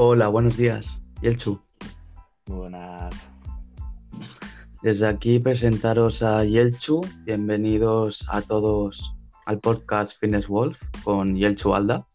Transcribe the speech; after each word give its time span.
Hola, 0.00 0.28
buenos 0.28 0.56
días. 0.56 1.02
Yelchu. 1.22 1.60
Buenas. 2.46 3.12
Desde 4.80 5.08
aquí 5.08 5.40
presentaros 5.40 6.22
a 6.22 6.44
Yelchu. 6.44 7.00
Bienvenidos 7.24 8.24
a 8.28 8.40
todos 8.42 9.16
al 9.44 9.58
podcast 9.58 10.16
Fitness 10.20 10.46
Wolf 10.46 10.80
con 11.02 11.34
Yelchu 11.34 11.74
Alda, 11.74 12.06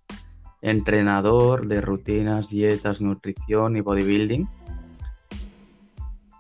entrenador 0.62 1.68
de 1.68 1.82
rutinas, 1.82 2.48
dietas, 2.48 3.02
nutrición 3.02 3.76
y 3.76 3.82
bodybuilding. 3.82 4.48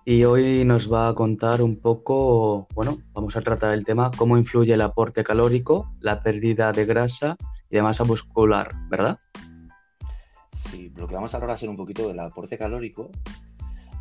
Y 0.06 0.24
hoy 0.24 0.64
nos 0.64 0.90
va 0.90 1.10
a 1.10 1.14
contar 1.14 1.62
un 1.62 1.76
poco, 1.76 2.70
bueno, 2.74 3.00
vamos 3.12 3.36
a 3.36 3.42
tratar 3.42 3.74
el 3.74 3.84
tema 3.84 4.12
cómo 4.16 4.38
influye 4.38 4.76
el 4.76 4.82
aporte 4.82 5.26
calórico, 5.26 5.92
la 6.00 6.24
pérdida 6.24 6.72
de 6.72 6.86
grasa 6.86 7.36
y 7.70 7.76
de 7.76 7.84
masa 7.84 8.06
muscular, 8.06 8.72
¿verdad? 8.90 9.20
Sí, 10.74 10.92
lo 10.96 11.08
que 11.08 11.14
vamos 11.14 11.32
a 11.32 11.38
hablar 11.38 11.52
va 11.52 11.54
a 11.54 11.58
ser 11.58 11.70
un 11.70 11.78
poquito 11.78 12.08
del 12.08 12.20
aporte 12.20 12.58
calórico 12.58 13.12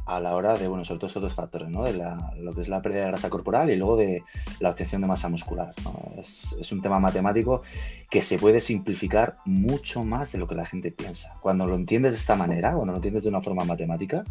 a 0.07 0.19
la 0.21 0.35
hora 0.35 0.55
de, 0.55 0.69
bueno, 0.69 0.87
sobre 0.87 1.01
todo 1.01 1.07
estos 1.09 1.23
dos 1.23 1.35
factores, 1.35 1.69
¿no? 1.69 1.85
De 1.85 1.93
lo 2.39 2.55
que 2.55 2.63
es 2.63 2.69
la 2.69 2.81
pérdida 2.81 3.03
de 3.03 3.09
grasa 3.09 3.29
corporal 3.29 3.71
y 3.71 3.77
luego 3.77 3.99
de 3.99 4.25
la 4.59 4.71
obtención 4.71 5.03
de 5.03 5.07
masa 5.07 5.29
muscular. 5.29 5.75
Es, 6.19 6.73
un 6.73 6.81
tema 6.81 6.99
matemático 6.99 7.63
que 8.09 8.23
se 8.23 8.39
puede 8.39 8.61
simplificar 8.61 9.37
mucho 9.45 10.03
más 10.03 10.33
de 10.33 10.39
lo 10.39 10.49
que 10.49 10.55
la 10.55 10.65
gente 10.65 10.91
piensa. 10.91 11.37
Cuando 11.43 11.67
lo 11.67 11.75
entiendes 11.75 12.13
de 12.13 12.19
esta 12.19 12.37
manera, 12.37 12.73
cuando 12.73 12.93
lo 12.93 12.97
entiendes 12.97 13.25
de 13.25 13.29
una 13.29 13.43
forma 13.43 13.65
matemática, 13.65 14.25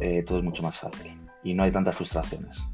eh, 0.00 0.24
todo 0.26 0.38
es 0.38 0.44
mucho 0.44 0.62
más 0.62 0.78
fácil 0.78 1.12
y 1.42 1.52
no 1.52 1.62
hay 1.62 1.72
tantas 1.72 1.94
frustraciones. 1.94 2.64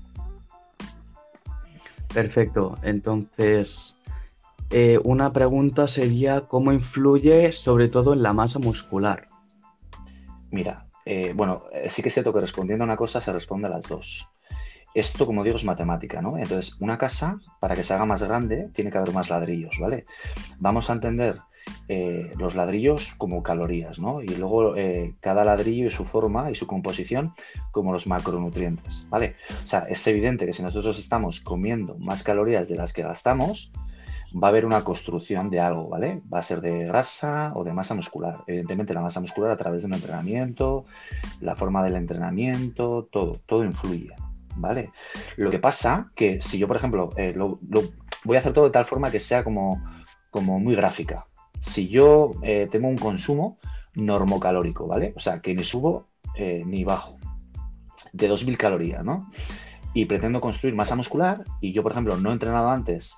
Perfecto. 2.15 2.79
Entonces, 2.85 3.97
eh, 4.73 5.01
una 5.03 5.33
pregunta 5.33 5.89
sería 5.89 6.43
cómo 6.43 6.73
influye 6.73 7.51
sobre 7.51 7.89
todo 7.89 8.13
en 8.13 8.23
la 8.23 8.33
masa 8.33 8.61
muscular. 8.61 9.29
Mira, 10.53 10.87
eh, 11.05 11.33
bueno, 11.35 11.65
eh, 11.73 11.89
sí 11.91 12.03
que 12.03 12.09
es 12.09 12.15
cierto 12.15 12.33
que 12.33 12.41
respondiendo 12.41 12.85
a 12.85 12.87
una 12.87 12.97
cosa 12.97 13.21
se 13.21 13.33
responde 13.33 13.67
a 13.67 13.71
las 13.71 13.89
dos. 13.89 14.29
Esto, 14.95 15.27
como 15.27 15.43
digo, 15.43 15.57
es 15.57 15.65
matemática, 15.65 16.23
¿no? 16.23 16.37
Entonces, 16.37 16.77
una 16.81 16.99
casa, 16.99 17.37
para 17.59 17.75
que 17.75 17.83
se 17.83 17.95
haga 17.95 18.05
más 18.05 18.23
grande, 18.23 18.71
tiene 18.73 18.93
que 18.93 18.99
haber 18.99 19.13
más 19.13 19.29
ladrillos, 19.29 19.77
¿vale? 19.81 20.05
Vamos 20.59 20.89
a 20.91 20.95
entender 20.95 21.37
los 22.39 22.57
ladrillos 22.57 23.15
como 23.19 23.45
calorías, 23.45 24.01
¿no? 24.01 24.23
Y 24.23 24.29
luego 24.29 24.75
cada 25.21 25.45
ladrillo 25.45 25.87
y 25.87 25.91
su 25.91 26.05
forma 26.05 26.51
y 26.51 26.57
su 26.57 26.67
composición 26.67 27.35
como 27.71 27.93
los 27.93 28.09
macronutrientes, 28.09 29.07
¿vale? 29.11 29.37
O 29.63 29.67
sea, 29.67 29.87
es 29.89 30.05
evidente 30.09 30.47
que 30.47 30.53
si 30.53 30.63
nosotros 30.63 30.99
estamos 30.99 31.41
comiendo 31.41 31.97
más 31.99 32.25
calorías 32.25 32.69
de 32.69 32.77
las 32.77 32.93
que 32.93 33.03
gastamos, 33.03 33.71
va 34.33 34.49
a 34.49 34.51
haber 34.51 34.65
una 34.65 34.85
construcción 34.85 35.51
de 35.51 35.61
algo, 35.61 35.89
¿vale? 35.89 36.23
Va 36.33 36.39
a 36.39 36.43
ser 36.43 36.61
de 36.61 36.85
grasa 36.87 37.53
o 37.55 37.65
de 37.65 37.73
masa 37.73 37.95
muscular. 37.95 38.45
Evidentemente 38.47 38.95
la 38.95 39.01
masa 39.01 39.21
muscular 39.21 39.51
a 39.51 39.57
través 39.57 39.83
de 39.83 39.87
un 39.87 39.95
entrenamiento, 39.95 40.85
la 41.41 41.57
forma 41.57 41.83
del 41.83 41.97
entrenamiento, 41.97 43.09
todo, 43.11 43.41
todo 43.47 43.65
influye, 43.65 44.11
¿vale? 44.57 44.91
Lo 45.37 45.51
que 45.51 45.59
pasa 45.59 46.11
que 46.15 46.41
si 46.41 46.59
yo, 46.59 46.69
por 46.69 46.77
ejemplo, 46.77 47.11
eh, 47.17 47.33
lo, 47.35 47.59
voy 48.25 48.37
a 48.37 48.41
hacer 48.41 48.53
todo 48.53 48.67
de 48.67 48.71
tal 48.71 48.85
forma 48.85 49.11
que 49.11 49.21
sea 49.21 49.43
como, 49.43 49.83
como 50.31 50.61
muy 50.61 50.75
gráfica. 50.75 51.27
Si 51.59 51.89
yo 51.89 52.31
eh, 52.43 52.69
tengo 52.71 52.89
un 52.89 52.97
consumo 52.97 53.59
normocalórico, 53.95 54.87
¿vale? 54.87 55.13
O 55.17 55.21
sea, 55.21 55.41
que 55.41 55.55
ni 55.55 55.65
subo 55.65 56.07
eh, 56.37 56.63
ni 56.65 56.85
bajo, 56.85 57.19
de 58.13 58.31
2.000 58.31 58.57
calorías, 58.57 59.05
¿no? 59.05 59.29
Y 59.93 60.05
pretendo 60.05 60.41
construir 60.41 60.77
masa 60.77 60.95
muscular 60.95 61.43
y 61.61 61.73
yo, 61.73 61.83
por 61.83 61.91
ejemplo, 61.93 62.17
no 62.17 62.31
he 62.31 62.33
entrenado 62.33 62.71
antes 62.71 63.17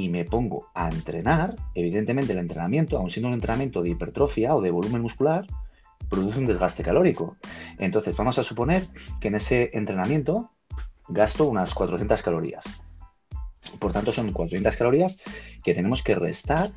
y 0.00 0.08
me 0.08 0.24
pongo 0.24 0.70
a 0.74 0.88
entrenar, 0.88 1.56
evidentemente 1.74 2.32
el 2.32 2.38
entrenamiento, 2.38 2.96
aun 2.96 3.10
siendo 3.10 3.28
un 3.28 3.34
entrenamiento 3.34 3.82
de 3.82 3.90
hipertrofia 3.90 4.54
o 4.54 4.62
de 4.62 4.70
volumen 4.70 5.02
muscular, 5.02 5.46
produce 6.08 6.38
un 6.38 6.46
desgaste 6.46 6.82
calórico. 6.82 7.36
Entonces 7.78 8.16
vamos 8.16 8.38
a 8.38 8.42
suponer 8.42 8.86
que 9.20 9.28
en 9.28 9.34
ese 9.34 9.70
entrenamiento 9.74 10.50
gasto 11.08 11.44
unas 11.44 11.74
400 11.74 12.22
calorías. 12.22 12.64
Por 13.78 13.92
tanto, 13.92 14.10
son 14.10 14.32
400 14.32 14.74
calorías 14.74 15.18
que 15.62 15.74
tenemos 15.74 16.02
que 16.02 16.14
restar 16.14 16.70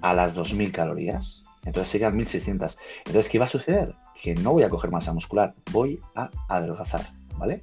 a 0.00 0.12
las 0.14 0.34
2000 0.34 0.72
calorías. 0.72 1.44
Entonces 1.64 1.90
serían 1.90 2.16
1600. 2.16 2.76
Entonces, 3.06 3.28
¿qué 3.28 3.38
va 3.38 3.44
a 3.44 3.48
suceder? 3.48 3.94
Que 4.20 4.34
no 4.34 4.52
voy 4.52 4.64
a 4.64 4.68
coger 4.68 4.90
masa 4.90 5.12
muscular, 5.12 5.54
voy 5.70 6.00
a 6.16 6.28
adelgazar, 6.48 7.06
¿vale? 7.36 7.60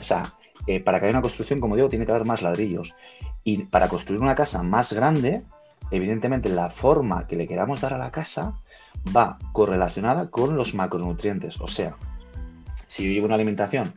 O 0.00 0.04
sea, 0.04 0.32
eh, 0.66 0.80
para 0.80 0.98
que 0.98 1.06
haya 1.06 1.12
una 1.12 1.22
construcción, 1.22 1.60
como 1.60 1.76
digo, 1.76 1.90
tiene 1.90 2.06
que 2.06 2.12
haber 2.12 2.24
más 2.24 2.40
ladrillos. 2.40 2.94
Y 3.44 3.64
para 3.64 3.88
construir 3.88 4.20
una 4.20 4.34
casa 4.34 4.62
más 4.62 4.92
grande, 4.92 5.42
evidentemente 5.90 6.48
la 6.48 6.70
forma 6.70 7.26
que 7.26 7.36
le 7.36 7.46
queramos 7.46 7.80
dar 7.80 7.94
a 7.94 7.98
la 7.98 8.10
casa 8.10 8.54
va 9.14 9.38
correlacionada 9.52 10.30
con 10.30 10.56
los 10.56 10.74
macronutrientes. 10.74 11.60
O 11.60 11.68
sea, 11.68 11.94
si 12.88 13.04
yo 13.04 13.12
llevo 13.12 13.26
una 13.26 13.34
alimentación 13.34 13.94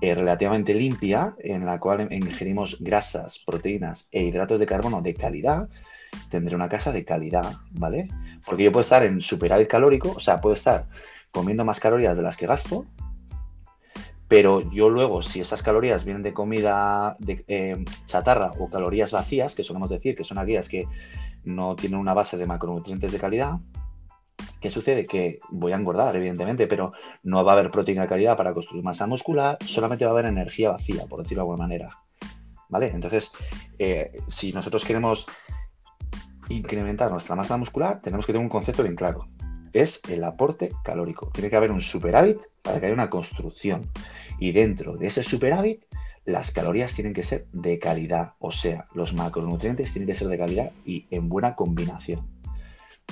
eh, 0.00 0.14
relativamente 0.14 0.74
limpia, 0.74 1.34
en 1.38 1.64
la 1.64 1.80
cual 1.80 2.08
ingerimos 2.12 2.76
grasas, 2.80 3.38
proteínas 3.38 4.08
e 4.12 4.24
hidratos 4.24 4.60
de 4.60 4.66
carbono 4.66 5.00
de 5.00 5.14
calidad, 5.14 5.68
tendré 6.28 6.54
una 6.54 6.68
casa 6.68 6.92
de 6.92 7.04
calidad, 7.04 7.56
¿vale? 7.70 8.08
Porque 8.44 8.64
yo 8.64 8.72
puedo 8.72 8.82
estar 8.82 9.04
en 9.04 9.22
superávit 9.22 9.68
calórico, 9.68 10.12
o 10.14 10.20
sea, 10.20 10.40
puedo 10.40 10.54
estar 10.54 10.86
comiendo 11.30 11.64
más 11.64 11.80
calorías 11.80 12.16
de 12.16 12.22
las 12.22 12.36
que 12.36 12.46
gasto, 12.46 12.84
pero 14.28 14.60
yo 14.70 14.90
luego, 14.90 15.22
si 15.22 15.40
esas 15.40 15.62
calorías 15.62 16.04
vienen 16.04 16.22
de 16.22 16.32
comida 16.32 17.16
de 17.18 17.44
eh, 17.48 17.84
chatarra 18.06 18.52
o 18.58 18.68
calorías 18.68 19.12
vacías, 19.12 19.54
que 19.54 19.64
solemos 19.64 19.88
decir 19.88 20.16
que 20.16 20.24
son 20.24 20.38
aquellas 20.38 20.68
que 20.68 20.86
no 21.44 21.76
tienen 21.76 22.00
una 22.00 22.14
base 22.14 22.36
de 22.36 22.46
macronutrientes 22.46 23.12
de 23.12 23.18
calidad, 23.18 23.58
¿qué 24.60 24.70
sucede? 24.70 25.04
Que 25.04 25.38
voy 25.50 25.72
a 25.72 25.76
engordar, 25.76 26.16
evidentemente, 26.16 26.66
pero 26.66 26.92
no 27.22 27.44
va 27.44 27.52
a 27.52 27.54
haber 27.58 27.70
proteína 27.70 28.02
de 28.02 28.08
calidad 28.08 28.36
para 28.36 28.52
construir 28.52 28.82
masa 28.82 29.06
muscular, 29.06 29.58
solamente 29.64 30.04
va 30.04 30.10
a 30.10 30.14
haber 30.14 30.26
energía 30.26 30.70
vacía, 30.70 31.06
por 31.06 31.22
decirlo 31.22 31.42
de 31.42 31.50
alguna 31.50 31.62
manera. 31.62 31.90
¿Vale? 32.68 32.88
Entonces, 32.88 33.30
eh, 33.78 34.10
si 34.28 34.52
nosotros 34.52 34.84
queremos 34.84 35.26
incrementar 36.48 37.10
nuestra 37.10 37.36
masa 37.36 37.56
muscular, 37.56 38.00
tenemos 38.02 38.26
que 38.26 38.32
tener 38.32 38.44
un 38.44 38.50
concepto 38.50 38.82
bien 38.82 38.96
claro. 38.96 39.24
Es 39.72 40.00
el 40.08 40.24
aporte 40.24 40.72
calórico. 40.82 41.30
Tiene 41.32 41.50
que 41.50 41.56
haber 41.56 41.70
un 41.70 41.80
superávit 41.80 42.38
para 42.62 42.80
que 42.80 42.86
haya 42.86 42.94
una 42.94 43.10
construcción. 43.10 43.82
Y 44.38 44.52
dentro 44.52 44.96
de 44.96 45.06
ese 45.06 45.22
superávit, 45.22 45.82
las 46.24 46.50
calorías 46.50 46.92
tienen 46.92 47.14
que 47.14 47.22
ser 47.22 47.46
de 47.52 47.78
calidad, 47.78 48.32
o 48.40 48.50
sea, 48.50 48.84
los 48.94 49.14
macronutrientes 49.14 49.92
tienen 49.92 50.08
que 50.08 50.14
ser 50.14 50.28
de 50.28 50.38
calidad 50.38 50.72
y 50.84 51.06
en 51.10 51.28
buena 51.28 51.54
combinación. 51.54 52.26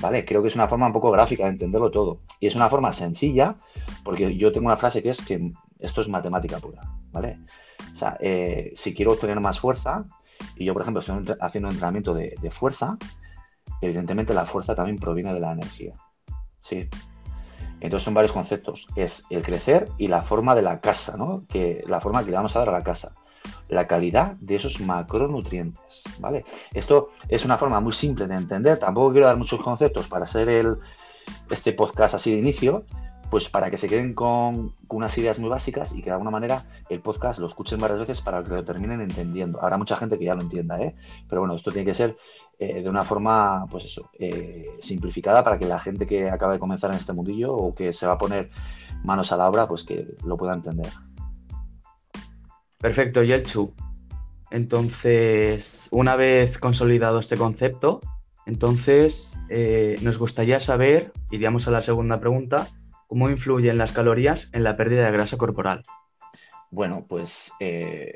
¿Vale? 0.01 0.25
Creo 0.25 0.43
que 0.43 0.49
es 0.49 0.57
una 0.57 0.67
forma 0.67 0.89
un 0.89 0.93
poco 0.93 1.13
gráfica 1.13 1.45
de 1.45 1.51
entenderlo 1.51 1.91
todo. 1.93 2.21
Y 2.41 2.49
es 2.49 2.57
una 2.57 2.69
forma 2.69 2.93
sencilla, 2.93 3.55
porque 4.03 4.37
yo 4.37 4.51
tengo 4.51 4.67
una 4.67 4.77
frase 4.77 5.03
que 5.03 5.11
es 5.11 5.23
que 5.23 5.53
esto 5.79 6.01
es 6.01 6.09
matemática 6.09 6.59
pura, 6.59 6.83
¿vale? 7.13 7.39
O 7.93 7.97
sea, 7.97 8.17
eh, 8.21 8.73
si 8.75 8.93
quiero 8.93 9.13
obtener 9.13 9.39
más 9.39 9.61
fuerza, 9.61 10.05
y 10.57 10.65
yo, 10.65 10.73
por 10.73 10.83
ejemplo, 10.83 10.99
estoy 11.01 11.37
haciendo 11.41 11.69
un 11.69 11.75
entrenamiento 11.75 12.13
de, 12.13 12.35
de 12.43 12.51
fuerza, 12.51 12.99
evidentemente 13.81 14.35
la 14.35 14.47
fuerza 14.47 14.75
también 14.75 14.99
proviene 14.99 15.33
de 15.33 15.41
la 15.41 15.53
energía. 15.53 15.95
¿sí? 16.65 16.89
Entonces 17.81 18.05
son 18.05 18.15
varios 18.15 18.33
conceptos. 18.33 18.89
Es 18.97 19.25
el 19.31 19.43
crecer 19.43 19.89
y 19.99 20.09
la 20.09 20.23
forma 20.23 20.55
de 20.55 20.63
la 20.63 20.81
casa, 20.81 21.17
¿no? 21.17 21.45
Que, 21.49 21.83
la 21.87 22.01
forma 22.01 22.25
que 22.25 22.31
le 22.31 22.37
vamos 22.37 22.55
a 22.57 22.61
dar 22.61 22.71
a 22.71 22.73
la 22.73 22.83
casa. 22.83 23.13
La 23.69 23.87
calidad 23.87 24.33
de 24.41 24.57
esos 24.57 24.81
macronutrientes, 24.81 26.03
¿vale? 26.19 26.45
Esto 26.73 27.11
es 27.29 27.45
una 27.45 27.59
forma 27.59 27.81
muy 27.81 27.93
simple 27.93 28.27
de 28.27 28.37
entender. 28.37 28.79
Tampoco 28.79 29.13
quiero 29.13 29.27
dar 29.27 29.37
muchos 29.37 29.63
conceptos 29.63 30.07
para 30.07 30.25
hacer 30.25 30.49
el, 30.49 30.79
este 31.51 31.73
podcast 31.73 32.15
así 32.15 32.31
de 32.31 32.39
inicio, 32.39 32.85
pues 33.31 33.49
para 33.49 33.71
que 33.71 33.77
se 33.77 33.89
queden 33.89 34.15
con, 34.15 34.75
unas 34.89 35.17
ideas 35.19 35.39
muy 35.39 35.49
básicas 35.49 35.93
y 35.93 36.01
que 36.01 36.07
de 36.07 36.13
alguna 36.13 36.31
manera 36.31 36.63
el 36.89 37.01
podcast 37.01 37.39
lo 37.39 37.47
escuchen 37.47 37.79
varias 37.79 38.01
veces 38.01 38.21
para 38.21 38.43
que 38.43 38.51
lo 38.51 38.65
terminen 38.65 39.01
entendiendo. 39.01 39.61
Habrá 39.63 39.77
mucha 39.77 39.97
gente 39.97 40.19
que 40.19 40.25
ya 40.25 40.35
lo 40.35 40.43
entienda, 40.43 40.81
¿eh? 40.81 40.95
Pero 41.29 41.43
bueno, 41.43 41.55
esto 41.55 41.71
tiene 41.71 41.87
que 41.87 41.95
ser 41.95 42.17
eh, 42.59 42.83
de 42.83 42.89
una 42.89 43.03
forma, 43.03 43.67
pues 43.71 43.87
eso, 43.87 44.11
eh, 44.19 44.69
simplificada 44.81 45.43
para 45.43 45.59
que 45.59 45.67
la 45.67 45.79
gente 45.79 46.07
que 46.07 46.31
acaba 46.31 46.53
de 46.53 46.59
comenzar 46.59 46.91
en 46.91 46.97
este 46.97 47.13
mundillo 47.13 47.53
o 47.53 47.75
que 47.75 47.93
se 47.93 48.07
va 48.07 48.15
a 48.15 48.19
poner 48.19 48.51
manos 49.03 49.33
a 49.33 49.37
la 49.37 49.49
obra, 49.49 49.67
pues 49.67 49.85
que 49.85 50.17
lo 50.25 50.37
pueda 50.37 50.55
entender. 50.55 50.93
Perfecto, 52.79 53.23
Yelchu. 53.23 53.75
Entonces, 54.51 55.89
una 55.91 56.17
vez 56.17 56.59
consolidado 56.59 57.19
este 57.19 57.37
concepto, 57.37 58.01
entonces 58.47 59.41
eh, 59.49 59.97
nos 60.03 60.19
gustaría 60.19 60.61
saber, 60.61 61.13
iríamos 61.31 61.67
a 61.67 61.71
la 61.71 61.83
segunda 61.83 62.21
pregunta, 62.21 62.69
¿Cómo 63.07 63.31
influyen 63.31 63.79
las 63.79 63.93
calorías 63.93 64.51
en 64.53 64.65
la 64.65 64.77
pérdida 64.77 65.05
de 65.05 65.13
grasa 65.13 65.37
corporal? 65.37 65.83
Bueno, 66.71 67.07
pues 67.09 67.53
eh, 67.61 68.13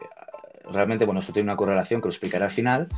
realmente, 0.70 1.05
bueno, 1.05 1.20
esto 1.20 1.32
tiene 1.32 1.46
una 1.46 1.56
correlación 1.56 2.00
que 2.00 2.06
lo 2.06 2.12
explicaré 2.12 2.44
al 2.44 2.50
final, 2.50 2.88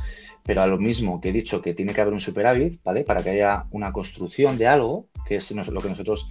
pero 0.43 0.61
a 0.61 0.67
lo 0.67 0.77
mismo 0.77 1.21
que 1.21 1.29
he 1.29 1.33
dicho 1.33 1.61
que 1.61 1.73
tiene 1.73 1.93
que 1.93 2.01
haber 2.01 2.13
un 2.13 2.19
superávit, 2.19 2.81
¿vale? 2.83 3.03
Para 3.03 3.23
que 3.23 3.31
haya 3.31 3.65
una 3.71 3.91
construcción 3.91 4.57
de 4.57 4.67
algo, 4.67 5.07
que 5.27 5.35
es 5.35 5.51
lo 5.51 5.81
que 5.81 5.89
nosotros 5.89 6.29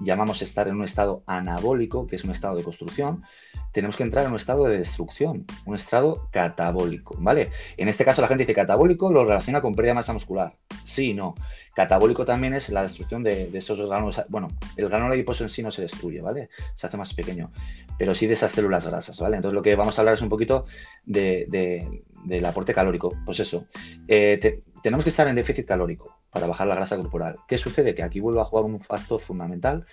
llamamos 0.00 0.42
estar 0.42 0.68
en 0.68 0.76
un 0.76 0.84
estado 0.84 1.22
anabólico, 1.26 2.06
que 2.06 2.16
es 2.16 2.24
un 2.24 2.30
estado 2.30 2.56
de 2.56 2.62
construcción, 2.62 3.24
tenemos 3.72 3.96
que 3.96 4.02
entrar 4.02 4.24
en 4.24 4.30
un 4.32 4.36
estado 4.36 4.64
de 4.64 4.78
destrucción, 4.78 5.44
un 5.66 5.74
estado 5.74 6.28
catabólico, 6.30 7.16
¿vale? 7.18 7.50
En 7.76 7.88
este 7.88 8.04
caso 8.04 8.22
la 8.22 8.28
gente 8.28 8.42
dice 8.42 8.54
catabólico 8.54 9.12
lo 9.12 9.24
relaciona 9.24 9.60
con 9.60 9.74
pérdida 9.74 9.90
de 9.90 9.96
masa 9.96 10.12
muscular. 10.12 10.54
Sí, 10.84 11.14
no. 11.14 11.34
Catabólico 11.74 12.24
también 12.24 12.54
es 12.54 12.70
la 12.70 12.82
destrucción 12.82 13.22
de, 13.22 13.50
esos 13.52 13.80
granos. 13.86 14.20
Bueno, 14.28 14.48
el 14.76 14.88
grano 14.88 15.06
adiposo 15.06 15.44
en 15.44 15.50
sí 15.50 15.62
no 15.62 15.70
se 15.70 15.82
destruye, 15.82 16.20
¿vale? 16.20 16.48
Se 16.74 16.86
hace 16.86 16.96
más 16.96 17.12
pequeño, 17.14 17.52
pero 17.98 18.14
sí 18.14 18.26
de 18.26 18.34
esas 18.34 18.52
células 18.52 18.86
grasas, 18.86 19.20
¿vale? 19.20 19.36
Entonces 19.36 19.54
lo 19.54 19.62
que 19.62 19.76
vamos 19.76 19.98
a 19.98 20.00
hablar 20.00 20.14
es 20.14 20.22
un 20.22 20.28
poquito 20.28 20.64
del 21.04 22.44
aporte 22.46 22.72
calórico. 22.72 23.14
Pues 23.24 23.38
eso, 23.40 23.66
eh, 24.08 24.60
tenemos 24.82 25.04
que 25.04 25.10
estar 25.10 25.28
en 25.28 25.36
déficit 25.36 25.66
calórico 25.66 26.17
para 26.38 26.46
bajar 26.46 26.68
la 26.68 26.76
grasa 26.76 26.96
corporal. 26.96 27.34
¿Qué 27.48 27.58
sucede? 27.58 27.96
Que 27.96 28.04
aquí 28.04 28.20
vuelve 28.20 28.40
a 28.40 28.44
jugar 28.44 28.64
un 28.64 28.78
factor 28.78 29.20
fundamental, 29.20 29.84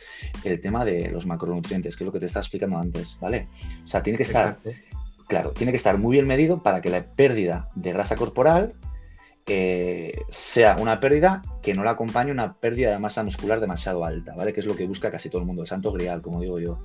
el 0.44 0.62
tema 0.62 0.86
de 0.86 1.10
los 1.10 1.26
macronutrientes, 1.26 1.98
que 1.98 2.04
es 2.04 2.06
lo 2.06 2.12
que 2.12 2.20
te 2.20 2.28
estaba 2.28 2.42
explicando 2.42 2.78
antes, 2.78 3.18
¿vale? 3.20 3.48
O 3.84 3.88
sea, 3.88 4.04
tiene 4.04 4.18
que 4.18 4.24
estar, 4.24 4.60
claro, 5.28 5.54
tiene 5.54 5.72
que 5.72 5.78
estar 5.78 5.98
muy 5.98 6.14
bien 6.14 6.28
medido 6.28 6.62
para 6.62 6.82
que 6.82 6.92
la 6.92 7.02
pérdida 7.02 7.70
de 7.74 7.94
grasa 7.94 8.16
corporal 8.16 8.76
eh, 9.48 10.22
sea 10.30 10.76
una 10.80 11.00
pérdida 11.00 11.42
que 11.64 11.74
no 11.74 11.84
la 11.84 11.92
acompañe 11.92 12.32
una 12.32 12.54
pérdida 12.54 12.92
de 12.92 13.00
masa 13.00 13.24
muscular 13.24 13.60
demasiado 13.60 14.06
alta, 14.06 14.36
¿vale? 14.36 14.54
Que 14.54 14.60
es 14.60 14.68
lo 14.68 14.76
que 14.76 14.86
busca 14.86 15.10
casi 15.10 15.32
todo 15.32 15.42
el 15.42 15.48
mundo, 15.48 15.64
el 15.64 15.68
santo 15.68 15.92
grial, 15.92 16.22
como 16.22 16.42
digo 16.42 16.60
yo. 16.60 16.80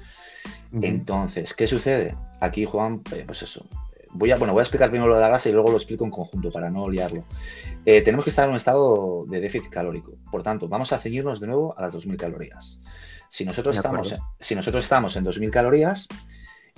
Entonces, 0.80 1.52
¿qué 1.52 1.66
sucede? 1.66 2.16
Aquí 2.40 2.64
Juan, 2.64 3.02
eh, 3.14 3.24
pues 3.26 3.42
eso, 3.42 3.66
voy 4.12 4.30
a, 4.30 4.36
bueno, 4.36 4.52
voy 4.52 4.60
a 4.60 4.62
explicar 4.62 4.90
primero 4.90 5.08
lo 5.08 5.16
de 5.16 5.20
la 5.20 5.28
grasa 5.28 5.48
y 5.48 5.52
luego 5.52 5.70
lo 5.70 5.76
explico 5.76 6.04
en 6.04 6.10
conjunto 6.10 6.50
para 6.50 6.70
no 6.70 6.88
liarlo. 6.88 7.24
Eh, 7.84 8.02
tenemos 8.02 8.24
que 8.24 8.30
estar 8.30 8.44
en 8.44 8.50
un 8.50 8.56
estado 8.56 9.24
de 9.26 9.40
déficit 9.40 9.70
calórico. 9.70 10.12
Por 10.30 10.42
tanto, 10.42 10.68
vamos 10.68 10.92
a 10.92 10.98
ceñirnos 10.98 11.40
de 11.40 11.46
nuevo 11.46 11.76
a 11.78 11.82
las 11.82 11.94
2.000 11.94 12.16
calorías. 12.16 12.80
Si 13.28 13.44
nosotros, 13.44 13.76
estamos, 13.76 14.14
si 14.40 14.54
nosotros 14.54 14.82
estamos 14.82 15.16
en 15.16 15.24
2.000 15.24 15.50
calorías 15.50 16.08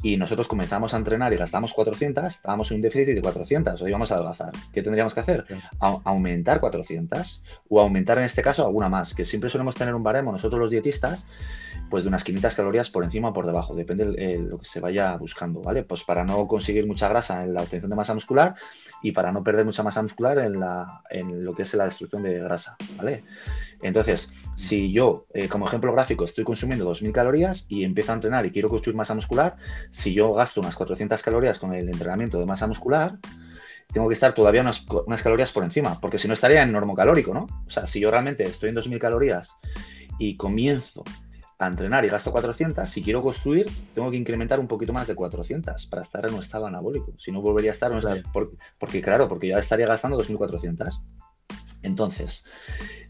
y 0.02 0.16
nosotros 0.16 0.48
comenzamos 0.48 0.94
a 0.94 0.96
entrenar 0.96 1.32
y 1.32 1.36
gastamos 1.36 1.72
400, 1.74 2.24
estábamos 2.24 2.70
en 2.70 2.76
un 2.76 2.82
déficit 2.82 3.14
de 3.14 3.20
400, 3.20 3.80
hoy 3.82 3.92
vamos 3.92 4.10
a 4.10 4.16
adelgazar. 4.16 4.52
¿Qué 4.72 4.82
tendríamos 4.82 5.14
que 5.14 5.20
hacer? 5.20 5.44
aumentar 5.78 6.60
400 6.60 7.42
o 7.68 7.80
aumentar 7.80 8.18
en 8.18 8.24
este 8.24 8.42
caso 8.42 8.64
alguna 8.64 8.88
más, 8.88 9.14
que 9.14 9.24
siempre 9.24 9.50
solemos 9.50 9.74
tener 9.74 9.94
un 9.94 10.02
baremo 10.02 10.32
nosotros 10.32 10.60
los 10.60 10.70
dietistas 10.70 11.26
pues 11.92 12.04
de 12.04 12.08
unas 12.08 12.24
500 12.24 12.54
calorías 12.54 12.88
por 12.88 13.04
encima 13.04 13.28
o 13.28 13.32
por 13.34 13.44
debajo, 13.44 13.74
depende 13.74 14.06
de 14.06 14.38
lo 14.38 14.58
que 14.58 14.64
se 14.64 14.80
vaya 14.80 15.14
buscando, 15.18 15.60
¿vale? 15.60 15.82
Pues 15.82 16.02
para 16.04 16.24
no 16.24 16.46
conseguir 16.46 16.86
mucha 16.86 17.06
grasa 17.06 17.44
en 17.44 17.52
la 17.52 17.60
obtención 17.60 17.90
de 17.90 17.96
masa 17.96 18.14
muscular 18.14 18.54
y 19.02 19.12
para 19.12 19.30
no 19.30 19.44
perder 19.44 19.66
mucha 19.66 19.82
masa 19.82 20.00
muscular 20.00 20.38
en, 20.38 20.58
la, 20.58 21.02
en 21.10 21.44
lo 21.44 21.54
que 21.54 21.64
es 21.64 21.74
la 21.74 21.84
destrucción 21.84 22.22
de 22.22 22.38
grasa, 22.38 22.76
¿vale? 22.96 23.24
Entonces, 23.82 24.30
si 24.56 24.92
yo, 24.92 25.26
eh, 25.34 25.48
como 25.48 25.66
ejemplo 25.66 25.92
gráfico, 25.92 26.24
estoy 26.24 26.44
consumiendo 26.44 26.88
2.000 26.88 27.12
calorías 27.12 27.66
y 27.68 27.84
empiezo 27.84 28.12
a 28.12 28.14
entrenar 28.14 28.46
y 28.46 28.50
quiero 28.50 28.68
construir 28.68 28.96
masa 28.96 29.14
muscular, 29.14 29.56
si 29.90 30.14
yo 30.14 30.32
gasto 30.32 30.60
unas 30.60 30.76
400 30.76 31.20
calorías 31.22 31.58
con 31.58 31.74
el 31.74 31.88
entrenamiento 31.88 32.38
de 32.38 32.46
masa 32.46 32.66
muscular, 32.66 33.18
tengo 33.92 34.08
que 34.08 34.14
estar 34.14 34.34
todavía 34.34 34.62
unas, 34.62 34.84
unas 35.06 35.22
calorías 35.22 35.52
por 35.52 35.64
encima, 35.64 36.00
porque 36.00 36.18
si 36.18 36.26
no 36.26 36.34
estaría 36.34 36.62
en 36.62 36.72
normocalórico, 36.72 37.34
¿no? 37.34 37.46
O 37.66 37.70
sea, 37.70 37.86
si 37.86 38.00
yo 38.00 38.10
realmente 38.10 38.44
estoy 38.44 38.70
en 38.70 38.76
2.000 38.76 38.98
calorías 38.98 39.50
y 40.18 40.36
comienzo 40.36 41.04
a 41.58 41.66
entrenar 41.68 42.04
y 42.04 42.08
gasto 42.08 42.32
400, 42.32 42.88
si 42.88 43.02
quiero 43.02 43.22
construir, 43.22 43.66
tengo 43.94 44.10
que 44.10 44.16
incrementar 44.16 44.58
un 44.58 44.66
poquito 44.66 44.92
más 44.92 45.06
de 45.06 45.14
400 45.14 45.86
para 45.86 46.02
estar 46.02 46.26
en 46.26 46.34
un 46.34 46.40
estado 46.40 46.66
anabólico. 46.66 47.12
Si 47.18 47.30
no, 47.30 47.40
volvería 47.40 47.70
a 47.70 47.74
estar 47.74 47.90
en 47.90 47.98
un 47.98 47.98
estado... 47.98 48.20
Porque, 48.78 49.00
claro, 49.00 49.28
porque 49.28 49.48
ya 49.48 49.58
estaría 49.58 49.86
gastando 49.86 50.18
2.400. 50.18 51.00
Entonces, 51.82 52.44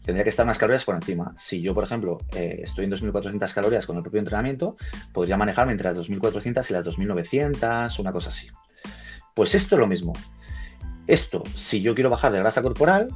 tendría 0.05 0.23
que 0.23 0.29
estar 0.29 0.45
más 0.45 0.57
calorías 0.57 0.83
por 0.83 0.95
encima. 0.95 1.33
Si 1.37 1.61
yo, 1.61 1.73
por 1.73 1.83
ejemplo, 1.83 2.17
eh, 2.35 2.61
estoy 2.63 2.85
en 2.85 2.91
2.400 2.91 3.53
calorías 3.53 3.85
con 3.85 3.97
el 3.97 4.03
propio 4.03 4.19
entrenamiento, 4.19 4.77
podría 5.13 5.37
manejarme 5.37 5.71
entre 5.71 5.87
las 5.87 5.97
2.400 5.97 6.69
y 6.69 6.73
las 6.73 6.85
2.900, 6.85 7.99
una 7.99 8.11
cosa 8.11 8.29
así. 8.29 8.47
Pues 9.35 9.55
esto 9.55 9.75
es 9.75 9.79
lo 9.79 9.87
mismo. 9.87 10.13
Esto, 11.07 11.43
si 11.55 11.81
yo 11.81 11.95
quiero 11.95 12.09
bajar 12.09 12.31
de 12.31 12.39
grasa 12.39 12.61
corporal, 12.61 13.09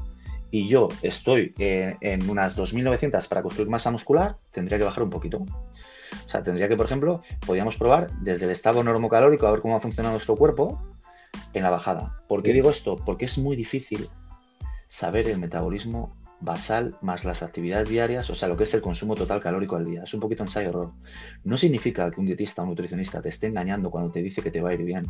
y 0.51 0.67
yo 0.67 0.87
estoy 1.01 1.53
en, 1.57 2.29
unas 2.29 2.57
2.900 2.57 3.27
para 3.27 3.41
construir 3.41 3.69
masa 3.69 3.91
muscular, 3.91 4.37
tendría 4.51 4.77
que 4.77 4.85
bajar 4.85 5.03
un 5.03 5.09
poquito. 5.09 5.39
O 5.39 6.29
sea, 6.29 6.43
tendría 6.43 6.69
que, 6.69 6.77
por 6.77 6.85
ejemplo, 6.85 7.21
podríamos 7.45 7.75
probar 7.75 8.09
desde 8.21 8.45
el 8.45 8.51
estado 8.51 8.83
normocalórico 8.83 9.47
a 9.47 9.51
ver 9.51 9.61
cómo 9.61 9.75
ha 9.75 9.81
funcionado 9.81 10.13
nuestro 10.13 10.35
cuerpo 10.35 10.81
en 11.53 11.63
la 11.63 11.69
bajada. 11.69 12.21
¿Por 12.27 12.43
qué 12.43 12.53
digo 12.53 12.69
esto? 12.69 12.95
Porque 12.95 13.25
es 13.25 13.37
muy 13.37 13.55
difícil 13.55 14.07
saber 14.87 15.27
el 15.27 15.37
metabolismo 15.37 16.15
basal 16.39 16.95
más 17.01 17.25
las 17.25 17.41
actividades 17.41 17.89
diarias, 17.89 18.29
o 18.29 18.35
sea, 18.35 18.47
lo 18.47 18.55
que 18.55 18.63
es 18.63 18.73
el 18.73 18.81
consumo 18.81 19.15
total 19.15 19.41
calórico 19.41 19.75
al 19.75 19.85
día. 19.85 20.03
Es 20.03 20.13
un 20.13 20.19
poquito 20.19 20.43
ensayo-error. 20.43 20.91
No 21.43 21.57
significa 21.57 22.09
que 22.11 22.19
un 22.19 22.27
dietista 22.27 22.61
o 22.61 22.65
un 22.65 22.69
nutricionista 22.69 23.21
te 23.21 23.29
esté 23.29 23.47
engañando 23.47 23.89
cuando 23.89 24.11
te 24.11 24.21
dice 24.21 24.41
que 24.41 24.51
te 24.51 24.61
va 24.61 24.69
a 24.69 24.73
ir 24.73 24.83
bien, 24.83 25.05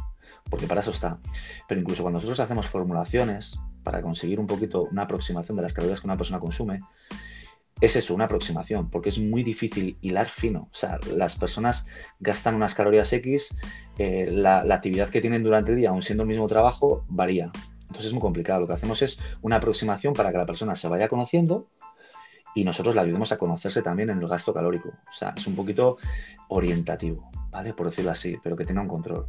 porque 0.49 0.67
para 0.67 0.81
eso 0.81 0.91
está. 0.91 1.19
Pero 1.67 1.81
incluso 1.81 2.03
cuando 2.03 2.17
nosotros 2.17 2.39
hacemos 2.39 2.67
formulaciones 2.67 3.59
para 3.83 4.01
conseguir 4.01 4.39
un 4.39 4.47
poquito 4.47 4.83
una 4.83 5.03
aproximación 5.03 5.57
de 5.57 5.63
las 5.63 5.73
calorías 5.73 5.99
que 5.99 6.07
una 6.07 6.17
persona 6.17 6.39
consume, 6.39 6.79
es 7.79 7.95
eso, 7.95 8.15
una 8.15 8.25
aproximación, 8.25 8.89
porque 8.89 9.09
es 9.09 9.19
muy 9.19 9.43
difícil 9.43 9.97
hilar 10.01 10.29
fino. 10.29 10.67
O 10.73 10.75
sea, 10.75 10.97
las 11.15 11.35
personas 11.35 11.85
gastan 12.19 12.55
unas 12.55 12.73
calorías 12.73 13.13
X, 13.13 13.55
eh, 13.99 14.29
la, 14.31 14.63
la 14.63 14.75
actividad 14.75 15.09
que 15.09 15.21
tienen 15.21 15.43
durante 15.43 15.71
el 15.71 15.77
día, 15.77 15.89
aun 15.89 16.01
siendo 16.01 16.23
el 16.23 16.29
mismo 16.29 16.47
trabajo, 16.47 17.05
varía. 17.07 17.51
Entonces 17.87 18.07
es 18.07 18.13
muy 18.13 18.21
complicado. 18.21 18.61
Lo 18.61 18.67
que 18.67 18.73
hacemos 18.73 19.01
es 19.01 19.19
una 19.41 19.57
aproximación 19.57 20.13
para 20.13 20.31
que 20.31 20.37
la 20.37 20.45
persona 20.45 20.75
se 20.75 20.87
vaya 20.87 21.07
conociendo 21.07 21.67
y 22.55 22.63
nosotros 22.63 22.95
le 22.95 23.01
ayudemos 23.01 23.31
a 23.31 23.37
conocerse 23.37 23.81
también 23.81 24.09
en 24.09 24.19
el 24.19 24.27
gasto 24.27 24.53
calórico. 24.53 24.89
O 24.89 25.13
sea, 25.13 25.33
es 25.37 25.45
un 25.47 25.55
poquito 25.55 25.97
orientativo, 26.49 27.29
¿vale? 27.51 27.73
Por 27.73 27.87
decirlo 27.87 28.11
así, 28.11 28.37
pero 28.43 28.55
que 28.55 28.65
tenga 28.65 28.81
un 28.81 28.87
control. 28.87 29.25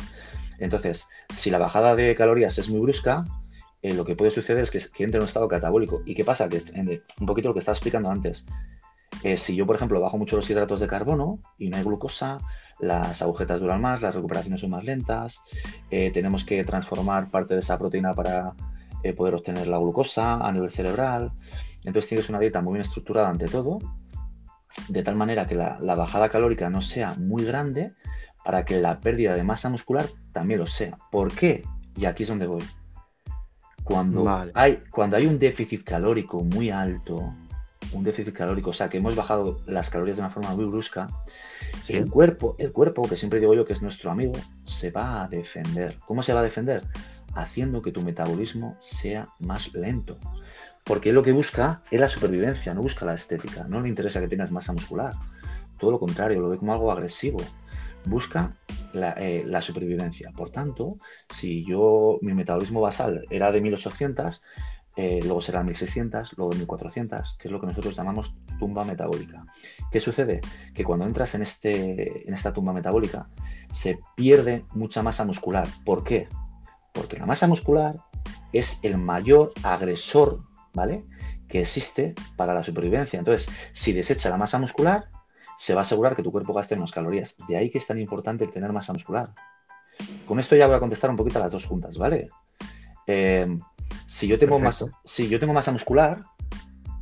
Entonces, 0.59 1.09
si 1.29 1.51
la 1.51 1.59
bajada 1.59 1.95
de 1.95 2.15
calorías 2.15 2.59
es 2.59 2.69
muy 2.69 2.81
brusca, 2.81 3.25
eh, 3.83 3.95
lo 3.95 4.05
que 4.05 4.17
puede 4.17 4.31
suceder 4.31 4.63
es 4.63 4.71
que, 4.71 4.79
entre 5.05 5.19
en 5.19 5.23
un 5.23 5.29
estado 5.29 5.47
catabólico. 5.47 6.03
¿Y 6.05 6.15
qué 6.15 6.25
pasa? 6.25 6.49
Que 6.49 6.63
un 7.21 7.27
poquito 7.27 7.49
lo 7.49 7.55
que 7.55 7.61
estaba 7.61 7.75
explicando 7.75 8.11
antes. 8.11 8.45
Eh, 9.23 9.37
si 9.37 9.55
yo, 9.55 9.67
por 9.67 9.77
ejemplo, 9.77 10.01
bajo 10.01 10.19
mucho 10.19 10.37
los 10.37 10.49
hidratos 10.49 10.81
de 10.81 10.87
carbono 10.87 11.39
y 11.59 11.69
no 11.69 11.77
hay 11.77 11.85
glucosa, 11.85 12.39
las 12.79 13.23
agujetas 13.23 13.61
duran 13.61 13.81
más, 13.81 14.03
las 14.03 14.15
recuperaciones 14.15 14.61
son 14.61 14.71
más 14.71 14.85
lentas, 14.85 15.43
eh, 15.91 16.11
tenemos 16.13 16.45
que 16.45 16.63
transformar 16.65 17.31
parte 17.31 17.55
de 17.55 17.61
esa 17.61 17.79
proteína 17.79 18.15
para 18.15 18.55
eh, 19.03 19.13
poder 19.13 19.35
obtener 19.35 19.67
la 19.67 19.79
glucosa 19.79 20.37
a 20.37 20.53
nivel 20.53 20.71
cerebral. 20.71 21.33
Entonces 21.85 22.09
tienes 22.09 22.29
una 22.29 22.39
dieta 22.39 22.61
muy 22.61 22.75
bien 22.75 22.85
estructurada 22.85 23.29
ante 23.29 23.47
todo, 23.47 23.79
de 24.89 25.03
tal 25.03 25.17
manera 25.17 25.47
que 25.47 25.55
la, 25.55 25.79
bajada 25.81 26.29
calórica 26.29 26.71
no 26.71 26.83
sea 26.83 27.15
muy 27.15 27.45
grande 27.45 27.93
para 28.45 28.65
que 28.65 28.81
la 28.81 29.01
pérdida 29.01 29.35
de 29.35 29.43
masa 29.43 29.69
muscular 29.69 30.07
también 30.33 30.61
lo 30.61 30.67
sea. 30.67 30.97
¿Por 31.11 31.33
qué? 31.33 31.63
Y 31.97 32.07
aquí 32.07 32.23
es 32.23 32.29
donde 32.29 32.47
voy. 32.47 32.63
Cuando, 33.83 34.29
hay, 34.55 34.83
cuando 34.91 35.17
hay 35.17 35.27
un 35.27 35.39
déficit 35.39 35.83
calórico 35.83 36.45
muy 36.45 36.71
alto, 36.71 37.35
un 37.93 38.05
déficit 38.05 38.35
calórico, 38.35 38.71
o 38.71 38.73
sea, 38.73 38.89
que 38.89 38.99
hemos 38.99 39.17
bajado 39.17 39.61
las 39.67 39.91
calorías 39.91 40.17
de 40.17 40.23
una 40.23 40.31
forma 40.31 40.55
muy 40.55 40.65
brusca, 40.65 41.09
el 41.89 42.11
cuerpo, 42.11 42.55
el 42.59 42.73
cuerpo, 42.73 43.03
que 43.03 43.17
siempre 43.17 43.41
digo 43.41 43.55
yo 43.55 43.65
que 43.65 43.73
es 43.73 43.83
nuestro 43.83 44.11
amigo, 44.11 44.35
se 44.65 44.91
va 44.91 45.23
a 45.23 45.29
defender. 45.29 45.99
¿Cómo 46.07 46.23
se 46.23 46.33
va 46.33 46.41
a 46.41 46.43
defender? 46.43 46.83
Haciendo 47.35 47.83
que 47.83 47.93
tu 47.93 48.03
metabolismo 48.03 48.77
sea 48.81 49.29
más 49.39 49.73
lento. 49.75 50.19
Porque 50.85 51.13
lo 51.13 51.23
que 51.23 51.33
busca 51.33 51.83
es 51.91 52.01
la 52.01 52.09
supervivencia, 52.09 52.75
no 52.75 52.83
busca 52.83 53.05
la 53.05 53.15
estética, 53.15 53.67
no 53.69 53.81
le 53.81 53.89
interesa 53.89 54.21
que 54.21 54.29
tengas 54.29 54.51
masa 54.51 54.73
muscular. 54.73 55.15
Todo 55.79 55.91
lo 55.93 55.99
contrario, 55.99 56.41
lo 56.41 56.49
ve 56.49 56.59
como 56.59 56.73
algo 56.73 56.91
agresivo. 56.91 57.39
Busca 58.05 58.55
la, 58.93 59.13
eh, 59.13 59.45
la, 59.47 59.61
supervivencia. 59.61 60.31
Por 60.35 60.51
tanto, 60.51 60.97
si 61.29 61.65
yo 61.65 62.19
mi 62.23 62.33
metabolismo 62.33 62.81
basal 62.81 63.25
era 63.29 63.53
de 63.53 63.61
1800, 63.61 64.43
eh, 65.01 65.21
luego 65.23 65.41
será 65.41 65.63
1600, 65.63 66.37
luego 66.37 66.51
1400, 66.57 67.35
que 67.35 67.47
es 67.47 67.53
lo 67.53 67.61
que 67.61 67.69
nosotros 67.69 67.95
llamamos 67.95 68.33
tumba 68.59 68.85
metabólica. 68.85 69.47
¿Qué 69.93 70.01
sucede? 70.01 70.41
Que 70.75 70.83
cuando 70.83 71.07
entras 71.07 71.37
en, 71.37 71.43
este, 71.43 72.27
en 72.27 72.35
esta 72.35 72.53
tumba 72.53 72.73
metabólica 72.73 73.29
se 73.71 74.01
pierde 74.17 74.65
mucha 74.73 75.05
masa 75.05 75.25
muscular. 75.25 75.69
¿Por 75.85 76.03
qué? 76.03 76.27
Porque 76.93 77.17
la 77.17 77.27
masa 77.27 77.47
muscular 77.47 77.95
es 78.53 78.81
el 78.83 78.99
mayor 78.99 79.51
agresor, 79.63 80.43
¿vale? 80.75 81.05
Que 81.47 81.61
existe 81.61 82.17
para 82.37 82.53
la 82.53 82.65
supervivencia. 82.65 83.21
Entonces, 83.21 83.55
si 83.71 83.93
desecha 83.93 84.31
la 84.31 84.37
masa 84.37 84.59
muscular, 84.59 85.11
se 85.57 85.75
va 85.75 85.83
a 85.83 85.83
asegurar 85.83 86.17
que 86.17 86.25
tu 86.25 86.33
cuerpo 86.33 86.55
gaste 86.55 86.75
menos 86.75 86.91
calorías. 86.91 87.37
De 87.47 87.57
ahí 87.57 87.71
que 87.71 87.79
es 87.79 87.87
tan 87.87 87.99
importante 87.99 88.43
el 88.43 88.51
tener 88.51 88.73
masa 88.73 88.93
muscular. 88.93 89.33
Con 90.27 90.41
esto 90.41 90.57
ya 90.57 90.67
voy 90.67 90.75
a 90.75 90.81
contestar 90.81 91.09
un 91.09 91.17
poquito 91.17 91.39
a 91.39 91.43
las 91.43 91.53
dos 91.53 91.67
juntas, 91.67 91.97
¿vale? 91.97 92.31
Eh, 93.07 93.47
si 94.09 94.27
yo 94.27 94.39
tengo, 94.39 94.59
más, 94.59 94.85
si 95.05 95.29
yo 95.29 95.39
tengo 95.39 95.53
masa 95.53 95.71
muscular, 95.71 96.21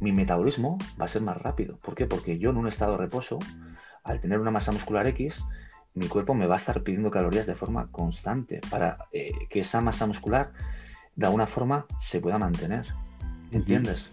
mi 0.00 0.10
metabolismo 0.10 0.76
va 1.00 1.04
a 1.04 1.08
ser 1.08 1.22
más 1.22 1.36
rápido. 1.36 1.78
¿Por 1.78 1.94
qué? 1.94 2.06
Porque 2.06 2.38
yo 2.38 2.50
en 2.50 2.56
un 2.56 2.66
estado 2.66 2.92
de 2.92 2.98
reposo, 2.98 3.38
al 4.02 4.20
tener 4.20 4.40
una 4.40 4.50
masa 4.50 4.72
muscular 4.72 5.06
X, 5.06 5.44
mi 5.94 6.08
cuerpo 6.08 6.34
me 6.34 6.46
va 6.46 6.54
a 6.54 6.58
estar 6.58 6.82
pidiendo 6.82 7.10
calorías 7.10 7.46
de 7.46 7.54
forma 7.54 7.86
constante 7.92 8.60
para 8.68 9.06
eh, 9.12 9.32
que 9.48 9.60
esa 9.60 9.80
masa 9.80 10.06
muscular 10.06 10.52
de 11.14 11.26
alguna 11.26 11.46
forma 11.46 11.86
se 12.00 12.20
pueda 12.20 12.38
mantener. 12.38 12.86
¿Entiendes? 13.52 14.10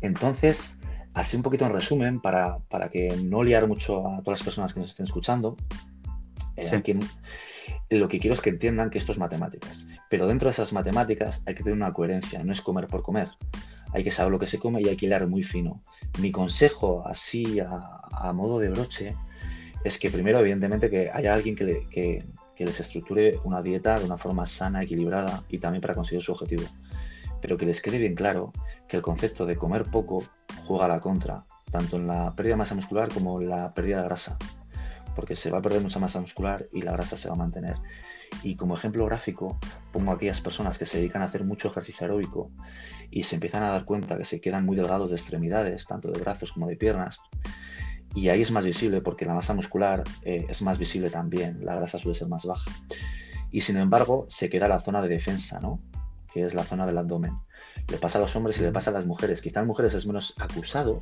Entonces, 0.00 0.78
Así 1.12 1.36
un 1.36 1.42
poquito 1.42 1.66
en 1.66 1.72
resumen, 1.72 2.20
para, 2.20 2.60
que 2.92 3.16
no 3.24 3.42
liar 3.42 3.66
mucho 3.66 4.06
a 4.06 4.22
todas 4.22 4.38
las 4.38 4.42
personas 4.44 4.72
que 4.72 4.80
nos 4.80 4.90
estén 4.90 5.06
escuchando, 5.06 5.56
eh, 6.56 6.70
lo 7.88 8.08
que 8.08 8.18
quiero 8.18 8.34
es 8.34 8.40
que 8.40 8.50
entiendan 8.50 8.90
que 8.90 8.98
esto 8.98 9.12
es 9.12 9.18
matemáticas. 9.18 9.88
Pero 10.08 10.26
dentro 10.26 10.48
de 10.48 10.52
esas 10.52 10.72
matemáticas 10.72 11.42
hay 11.46 11.54
que 11.54 11.62
tener 11.62 11.76
una 11.76 11.92
coherencia, 11.92 12.42
no 12.44 12.52
es 12.52 12.60
comer 12.60 12.86
por 12.86 13.02
comer. 13.02 13.28
Hay 13.92 14.04
que 14.04 14.10
saber 14.10 14.30
lo 14.30 14.38
que 14.38 14.46
se 14.46 14.58
come 14.58 14.80
y 14.80 14.88
hay 14.88 14.96
que 14.96 15.06
hilar 15.06 15.26
muy 15.26 15.42
fino. 15.42 15.80
Mi 16.20 16.30
consejo, 16.30 17.04
así 17.06 17.58
a, 17.60 18.32
modo 18.32 18.58
de 18.58 18.68
broche, 18.70 19.16
es 19.84 19.98
que 19.98 20.10
primero, 20.10 20.38
evidentemente, 20.40 20.90
que 20.90 21.10
haya 21.10 21.34
alguien 21.34 21.56
que, 21.56 21.86
que 21.90 22.66
les 22.66 22.78
estructure 22.78 23.38
una 23.44 23.62
dieta 23.62 23.98
de 23.98 24.04
una 24.04 24.18
forma 24.18 24.46
sana, 24.46 24.82
equilibrada 24.82 25.42
y 25.48 25.58
también 25.58 25.80
para 25.80 25.94
conseguir 25.94 26.22
su 26.22 26.32
objetivo. 26.32 26.64
Pero 27.40 27.56
que 27.56 27.64
les 27.66 27.80
quede 27.80 27.98
bien 27.98 28.14
claro 28.14 28.52
que 28.86 28.96
el 28.96 29.02
concepto 29.02 29.46
de 29.46 29.56
comer 29.56 29.84
poco 29.84 30.24
juega 30.66 30.84
a 30.84 30.88
la 30.88 31.00
contra, 31.00 31.44
tanto 31.70 31.96
en 31.96 32.06
la 32.06 32.32
pérdida 32.32 32.52
de 32.52 32.58
masa 32.58 32.74
muscular 32.74 33.08
como 33.08 33.40
en 33.40 33.48
la 33.48 33.72
pérdida 33.72 34.02
de 34.02 34.04
grasa, 34.04 34.36
porque 35.14 35.36
se 35.36 35.50
va 35.50 35.58
a 35.58 35.62
perder 35.62 35.80
mucha 35.80 35.98
masa 35.98 36.20
muscular 36.20 36.66
y 36.72 36.82
la 36.82 36.92
grasa 36.92 37.16
se 37.16 37.28
va 37.28 37.34
a 37.34 37.38
mantener. 37.38 37.76
Y 38.42 38.56
como 38.56 38.76
ejemplo 38.76 39.04
gráfico, 39.06 39.58
pongo 39.92 40.12
a 40.12 40.14
aquellas 40.14 40.40
personas 40.40 40.78
que 40.78 40.86
se 40.86 40.98
dedican 40.98 41.22
a 41.22 41.26
hacer 41.26 41.44
mucho 41.44 41.68
ejercicio 41.68 42.04
aeróbico 42.04 42.50
y 43.10 43.24
se 43.24 43.36
empiezan 43.36 43.62
a 43.64 43.70
dar 43.70 43.84
cuenta 43.84 44.16
que 44.16 44.24
se 44.24 44.40
quedan 44.40 44.64
muy 44.64 44.76
delgados 44.76 45.10
de 45.10 45.16
extremidades, 45.16 45.86
tanto 45.86 46.10
de 46.10 46.20
brazos 46.20 46.52
como 46.52 46.68
de 46.68 46.76
piernas. 46.76 47.20
Y 48.14 48.28
ahí 48.28 48.42
es 48.42 48.50
más 48.50 48.64
visible 48.64 49.00
porque 49.00 49.24
la 49.24 49.34
masa 49.34 49.54
muscular 49.54 50.02
eh, 50.22 50.46
es 50.48 50.62
más 50.62 50.78
visible 50.78 51.10
también, 51.10 51.64
la 51.64 51.76
grasa 51.76 51.98
suele 51.98 52.18
ser 52.18 52.28
más 52.28 52.44
baja. 52.44 52.70
Y 53.50 53.62
sin 53.62 53.76
embargo, 53.76 54.26
se 54.28 54.48
queda 54.48 54.68
la 54.68 54.80
zona 54.80 55.02
de 55.02 55.08
defensa, 55.08 55.60
¿no? 55.60 55.78
que 56.32 56.44
es 56.44 56.54
la 56.54 56.64
zona 56.64 56.86
del 56.86 56.98
abdomen. 56.98 57.38
Le 57.88 57.98
pasa 57.98 58.18
a 58.18 58.20
los 58.20 58.34
hombres 58.36 58.58
y 58.58 58.62
le 58.62 58.72
pasa 58.72 58.90
a 58.90 58.92
las 58.92 59.06
mujeres. 59.06 59.40
Quizá 59.40 59.60
en 59.60 59.66
mujeres 59.66 59.94
es 59.94 60.06
menos 60.06 60.34
acusado 60.38 61.00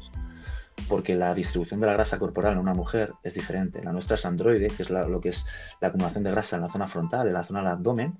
porque 0.88 1.14
la 1.14 1.34
distribución 1.34 1.80
de 1.80 1.86
la 1.86 1.92
grasa 1.92 2.18
corporal 2.18 2.54
en 2.54 2.58
una 2.58 2.74
mujer 2.74 3.12
es 3.22 3.34
diferente. 3.34 3.82
La 3.82 3.92
nuestra 3.92 4.14
es 4.14 4.24
androide, 4.26 4.68
que 4.68 4.82
es 4.82 4.90
lo 4.90 5.20
que 5.20 5.30
es 5.30 5.46
la 5.80 5.88
acumulación 5.88 6.24
de 6.24 6.30
grasa 6.30 6.56
en 6.56 6.62
la 6.62 6.68
zona 6.68 6.88
frontal, 6.88 7.28
en 7.28 7.34
la 7.34 7.44
zona 7.44 7.60
del 7.60 7.68
abdomen, 7.68 8.18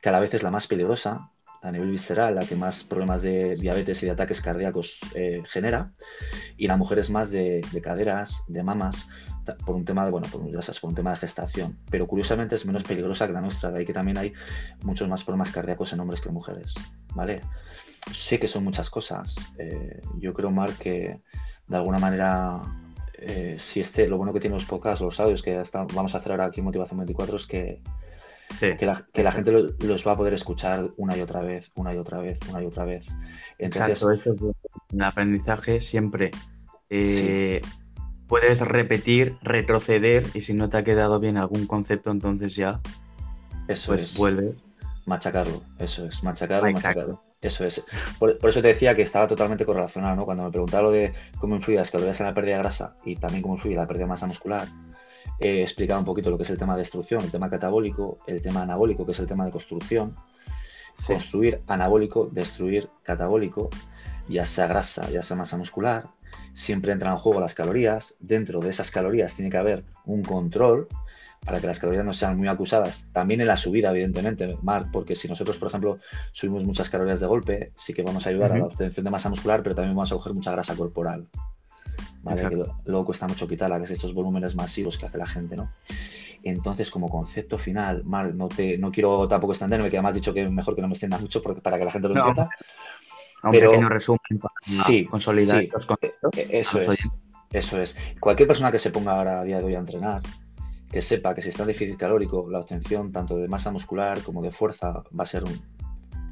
que 0.00 0.08
a 0.08 0.12
la 0.12 0.20
vez 0.20 0.34
es 0.34 0.42
la 0.42 0.50
más 0.50 0.66
peligrosa 0.66 1.30
a 1.60 1.72
nivel 1.72 1.90
visceral, 1.90 2.36
la 2.36 2.46
que 2.46 2.54
más 2.54 2.84
problemas 2.84 3.20
de 3.20 3.54
diabetes 3.54 4.02
y 4.02 4.06
de 4.06 4.12
ataques 4.12 4.40
cardíacos 4.40 5.00
eh, 5.14 5.42
genera, 5.44 5.92
y 6.56 6.68
la 6.68 6.76
mujer 6.76 7.00
es 7.00 7.10
más 7.10 7.30
de, 7.30 7.60
de 7.72 7.80
caderas, 7.80 8.44
de 8.46 8.62
mamas, 8.62 9.08
por 9.64 9.74
un 9.74 9.84
tema 9.84 10.04
de, 10.04 10.10
bueno, 10.10 10.28
por, 10.30 10.42
por 10.42 10.90
un 10.90 10.94
tema 10.94 11.10
de 11.10 11.16
gestación, 11.16 11.78
pero 11.90 12.06
curiosamente 12.06 12.54
es 12.54 12.66
menos 12.66 12.82
peligrosa 12.84 13.26
que 13.26 13.32
la 13.32 13.40
nuestra, 13.40 13.70
de 13.70 13.80
ahí 13.80 13.86
que 13.86 13.92
también 13.92 14.18
hay 14.18 14.32
muchos 14.82 15.08
más 15.08 15.24
problemas 15.24 15.50
cardíacos 15.50 15.92
en 15.92 16.00
hombres 16.00 16.20
que 16.20 16.28
en 16.28 16.34
mujeres, 16.34 16.74
¿vale? 17.14 17.40
Sé 18.12 18.38
que 18.38 18.48
son 18.48 18.64
muchas 18.64 18.90
cosas, 18.90 19.34
eh, 19.58 20.00
yo 20.18 20.32
creo, 20.32 20.50
Mark, 20.50 20.76
que 20.78 21.22
de 21.68 21.76
alguna 21.76 21.98
manera, 21.98 22.62
eh, 23.14 23.56
si 23.58 23.80
este, 23.80 24.06
lo 24.06 24.16
bueno 24.16 24.32
que 24.32 24.40
tiene 24.40 24.56
los 24.56 24.64
podcasts, 24.64 25.00
los 25.00 25.20
audios 25.20 25.42
que 25.42 25.62
vamos 25.72 26.14
a 26.14 26.18
hacer 26.18 26.32
ahora 26.32 26.46
aquí 26.46 26.60
en 26.60 26.64
Motivación 26.64 26.98
24 26.98 27.36
es 27.36 27.46
que, 27.46 27.82
que, 28.58 28.86
la, 28.86 29.32
gente 29.32 29.52
los, 29.80 30.06
va 30.06 30.12
a 30.12 30.16
poder 30.16 30.34
escuchar 30.34 30.90
una 30.96 31.16
y 31.16 31.20
otra 31.20 31.42
vez, 31.42 31.70
una 31.74 31.94
y 31.94 31.98
otra 31.98 32.18
vez, 32.18 32.38
una 32.48 32.62
y 32.62 32.66
otra 32.66 32.84
vez. 32.84 33.06
Entonces, 33.58 34.02
Exacto, 34.02 34.54
el 34.92 35.02
aprendizaje 35.02 35.80
siempre. 35.80 36.30
Eh, 36.90 37.60
puedes 38.26 38.60
repetir, 38.60 39.36
retroceder 39.42 40.26
y 40.32 40.40
si 40.40 40.54
no 40.54 40.70
te 40.70 40.78
ha 40.78 40.84
quedado 40.84 41.20
bien 41.20 41.36
algún 41.36 41.66
concepto, 41.66 42.10
entonces 42.10 42.54
ya 42.54 42.80
eso 43.68 43.92
pues 43.92 44.04
es. 44.04 44.16
vuelve. 44.16 44.54
Machacarlo, 45.04 45.62
eso 45.78 46.06
es, 46.06 46.22
machacarlo, 46.22 46.70
machacarlo. 46.70 47.22
Eso 47.40 47.64
es. 47.64 47.84
Por, 48.18 48.36
eso 48.42 48.60
te 48.60 48.68
decía 48.68 48.94
que 48.94 49.02
estaba 49.02 49.28
totalmente 49.28 49.64
correlacionado, 49.64 50.16
¿no? 50.16 50.24
Cuando 50.24 50.42
me 50.42 50.50
preguntaba 50.50 50.84
lo 50.84 50.90
de 50.90 51.12
cómo 51.38 51.54
influye 51.54 51.78
las 51.78 51.90
calorías 51.90 52.18
en 52.20 52.26
la 52.26 52.34
pérdida 52.34 52.56
de 52.56 52.62
grasa 52.62 52.96
y 53.04 53.16
también 53.16 53.42
cómo 53.42 53.54
influye 53.54 53.76
la 53.76 53.86
pérdida 53.86 54.04
de 54.04 54.08
masa 54.08 54.26
muscular, 54.26 54.66
he 55.38 55.62
explicado 55.62 56.00
un 56.00 56.06
poquito 56.06 56.30
lo 56.30 56.36
que 56.36 56.42
es 56.42 56.50
el 56.50 56.58
tema 56.58 56.74
de 56.74 56.80
destrucción, 56.80 57.22
el 57.22 57.30
tema 57.30 57.48
catabólico, 57.48 58.18
el 58.26 58.42
tema 58.42 58.62
anabólico, 58.62 59.06
que 59.06 59.12
es 59.12 59.18
el 59.20 59.26
tema 59.26 59.44
de 59.44 59.52
construcción. 59.52 60.16
Construir 61.06 61.60
anabólico, 61.68 62.26
destruir 62.26 62.88
catabólico, 63.04 63.70
ya 64.28 64.44
sea 64.44 64.66
grasa, 64.66 65.08
ya 65.08 65.22
sea 65.22 65.36
masa 65.36 65.56
muscular, 65.56 66.08
siempre 66.54 66.90
entran 66.90 67.12
en 67.12 67.18
juego 67.18 67.38
las 67.38 67.54
calorías. 67.54 68.16
Dentro 68.18 68.58
de 68.58 68.70
esas 68.70 68.90
calorías 68.90 69.34
tiene 69.34 69.48
que 69.48 69.58
haber 69.58 69.84
un 70.06 70.24
control 70.24 70.88
para 71.44 71.60
que 71.60 71.66
las 71.66 71.78
calorías 71.78 72.04
no 72.04 72.12
sean 72.12 72.36
muy 72.36 72.48
acusadas. 72.48 73.08
También 73.12 73.40
en 73.40 73.46
la 73.46 73.56
subida, 73.56 73.90
evidentemente, 73.90 74.56
Marc, 74.62 74.90
porque 74.92 75.14
si 75.14 75.28
nosotros, 75.28 75.58
por 75.58 75.68
ejemplo, 75.68 75.98
subimos 76.32 76.64
muchas 76.64 76.90
calorías 76.90 77.20
de 77.20 77.26
golpe, 77.26 77.72
sí 77.76 77.94
que 77.94 78.02
vamos 78.02 78.26
a 78.26 78.30
ayudar 78.30 78.52
a 78.52 78.58
la 78.58 78.66
obtención 78.66 79.04
de 79.04 79.10
masa 79.10 79.28
muscular, 79.28 79.62
pero 79.62 79.74
también 79.74 79.96
vamos 79.96 80.12
a 80.12 80.16
coger 80.16 80.34
mucha 80.34 80.52
grasa 80.52 80.76
corporal. 80.76 81.26
luego 82.84 83.04
cuesta 83.04 83.26
mucho 83.26 83.48
quitarla, 83.48 83.78
que 83.78 83.84
es 83.84 83.90
estos 83.92 84.14
volúmenes 84.14 84.54
masivos 84.54 84.98
que 84.98 85.06
hace 85.06 85.18
la 85.18 85.26
gente, 85.26 85.56
¿no? 85.56 85.70
Entonces, 86.44 86.90
como 86.90 87.08
concepto 87.08 87.58
final, 87.58 88.04
Marc, 88.04 88.32
no, 88.34 88.48
te, 88.48 88.78
no 88.78 88.92
quiero 88.92 89.26
tampoco 89.26 89.52
extenderme, 89.52 89.90
que 89.90 89.96
además 89.96 90.10
has 90.10 90.16
dicho 90.16 90.32
que 90.32 90.48
mejor 90.48 90.76
que 90.76 90.82
no 90.82 90.88
me 90.88 90.94
extienda 90.94 91.18
mucho 91.18 91.42
porque, 91.42 91.60
para 91.60 91.78
que 91.78 91.84
la 91.84 91.90
gente 91.90 92.08
lo 92.08 92.16
entienda 92.16 92.48
un 93.42 93.50
pero, 93.50 93.70
pequeño 93.70 93.88
resumen 93.88 94.38
para 94.40 94.54
sí, 94.60 95.04
consolidar 95.06 95.64
los 95.72 95.86
conceptos. 95.86 96.30
Eso 96.50 96.80
es, 96.80 97.08
eso 97.52 97.80
es. 97.80 97.96
Cualquier 98.20 98.48
persona 98.48 98.72
que 98.72 98.78
se 98.78 98.90
ponga 98.90 99.12
ahora 99.12 99.40
a 99.40 99.44
día 99.44 99.58
de 99.58 99.64
hoy 99.64 99.74
a 99.74 99.78
entrenar, 99.78 100.22
que 100.90 101.02
sepa 101.02 101.34
que 101.34 101.42
si 101.42 101.50
está 101.50 101.62
en 101.62 101.68
déficit 101.68 101.96
calórico, 101.96 102.48
la 102.50 102.60
obtención 102.60 103.12
tanto 103.12 103.36
de 103.36 103.48
masa 103.48 103.70
muscular 103.70 104.22
como 104.22 104.42
de 104.42 104.50
fuerza 104.50 105.02
va 105.18 105.24
a 105.24 105.26
ser 105.26 105.44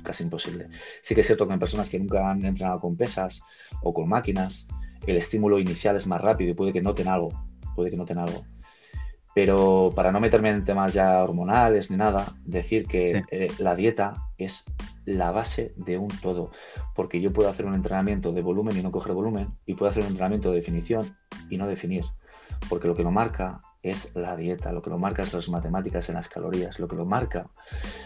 casi 0.02 0.22
imposible. 0.22 0.68
Sí 1.02 1.14
que 1.14 1.20
es 1.20 1.26
cierto 1.26 1.46
que 1.46 1.52
en 1.52 1.58
personas 1.58 1.90
que 1.90 1.98
nunca 1.98 2.30
han 2.30 2.44
entrenado 2.44 2.80
con 2.80 2.96
pesas 2.96 3.40
o 3.82 3.92
con 3.92 4.08
máquinas, 4.08 4.66
el 5.06 5.16
estímulo 5.16 5.58
inicial 5.58 5.96
es 5.96 6.06
más 6.06 6.20
rápido 6.20 6.50
y 6.50 6.54
puede 6.54 6.72
que 6.72 6.80
noten 6.80 7.08
algo, 7.08 7.28
puede 7.74 7.90
que 7.90 7.96
noten 7.96 8.18
algo. 8.18 8.44
Pero 9.34 9.92
para 9.94 10.12
no 10.12 10.18
meterme 10.18 10.48
en 10.48 10.64
temas 10.64 10.94
ya 10.94 11.22
hormonales 11.22 11.90
ni 11.90 11.98
nada, 11.98 12.34
decir 12.46 12.86
que 12.86 13.22
eh, 13.30 13.48
la 13.58 13.76
dieta 13.76 14.14
es 14.38 14.64
la 15.04 15.30
base 15.30 15.74
de 15.76 15.98
un 15.98 16.08
todo. 16.08 16.52
Porque 16.94 17.20
yo 17.20 17.34
puedo 17.34 17.50
hacer 17.50 17.66
un 17.66 17.74
entrenamiento 17.74 18.32
de 18.32 18.40
volumen 18.40 18.78
y 18.78 18.82
no 18.82 18.90
coger 18.90 19.12
volumen, 19.12 19.48
y 19.66 19.74
puedo 19.74 19.90
hacer 19.90 20.04
un 20.04 20.08
entrenamiento 20.08 20.50
de 20.50 20.56
definición 20.56 21.14
y 21.50 21.58
no 21.58 21.66
definir. 21.66 22.06
Porque 22.70 22.88
lo 22.88 22.94
que 22.94 23.02
lo 23.02 23.10
marca 23.10 23.60
es 23.90 24.14
la 24.14 24.36
dieta, 24.36 24.72
lo 24.72 24.82
que 24.82 24.90
lo 24.90 24.98
marca 24.98 25.22
es 25.22 25.32
las 25.32 25.48
matemáticas 25.48 26.08
en 26.08 26.16
las 26.16 26.28
calorías, 26.28 26.78
lo 26.78 26.88
que 26.88 26.96
lo 26.96 27.04
marca 27.04 27.48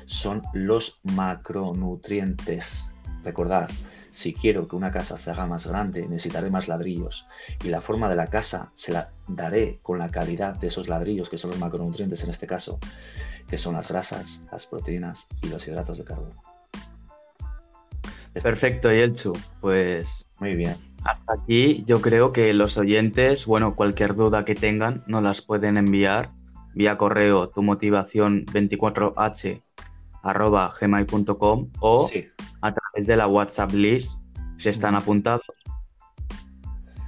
son 0.07 0.43
los 0.53 0.97
macronutrientes. 1.05 2.91
Recordad, 3.23 3.69
si 4.11 4.33
quiero 4.33 4.67
que 4.67 4.77
una 4.77 4.91
casa 4.91 5.17
se 5.17 5.31
haga 5.31 5.47
más 5.47 5.67
grande, 5.67 6.07
necesitaré 6.09 6.51
más 6.51 6.69
ladrillos. 6.69 7.27
Y 7.65 7.69
la 7.69 7.81
forma 7.81 8.09
de 8.09 8.17
la 8.17 8.27
casa 8.27 8.73
se 8.75 8.93
la 8.93 9.09
daré 9.29 9.79
con 9.83 9.99
la 9.99 10.09
calidad 10.09 10.57
de 10.57 10.69
esos 10.69 10.89
ladrillos, 10.89 11.29
que 11.31 11.39
son 11.39 11.51
los 11.51 11.61
macronutrientes 11.61 12.23
en 12.25 12.31
este 12.31 12.47
caso, 12.47 12.79
que 13.49 13.59
son 13.59 13.75
las 13.75 13.89
grasas, 13.89 14.43
las 14.51 14.67
proteínas 14.67 15.27
y 15.43 15.49
los 15.49 15.67
hidratos 15.67 15.99
de 15.99 16.05
carbono. 16.05 16.50
Perfecto, 18.35 18.93
Yelchu. 18.93 19.33
Pues. 19.61 20.27
Muy 20.39 20.55
bien. 20.55 20.77
Hasta 21.05 21.35
aquí 21.35 21.85
yo 21.87 22.01
creo 22.01 22.33
que 22.33 22.53
los 22.53 22.77
oyentes, 22.77 23.47
bueno, 23.47 23.75
cualquier 23.75 24.15
duda 24.15 24.45
que 24.45 24.55
tengan, 24.55 25.03
nos 25.07 25.23
las 25.23 25.41
pueden 25.41 25.77
enviar 25.77 26.31
vía 26.75 26.99
correo 26.99 27.49
tu 27.49 27.63
motivación 27.63 28.45
24h 28.47 29.63
arroba 30.23 30.71
gmail.com 30.79 31.71
o 31.81 32.11
a 32.61 32.75
través 32.75 33.07
de 33.07 33.17
la 33.17 33.27
WhatsApp 33.27 33.73
list 33.73 34.25
si 34.59 34.69
están 34.69 34.95
apuntados. 34.95 35.43